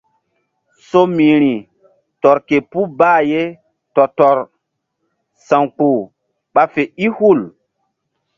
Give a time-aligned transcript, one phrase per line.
[0.87, 1.53] Somiri
[2.21, 3.41] tɔr ke puh bah ye
[3.93, 5.99] tɔ-tɔrsa̧wkpuh
[6.53, 7.39] ɓa fe i hul.